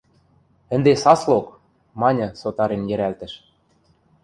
–Ӹнде 0.75 0.93
саслок!– 1.03 1.45
маньы, 2.01 2.27
сотарен 2.41 2.81
йӹрӓлтӹш. 2.89 3.33